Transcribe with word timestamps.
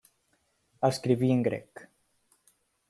Escriví 0.89 1.31
en 1.37 1.45
grec. 1.51 1.87